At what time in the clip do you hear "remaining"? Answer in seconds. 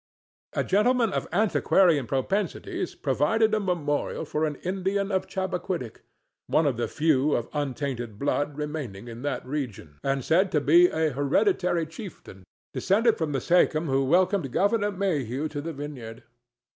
8.57-9.07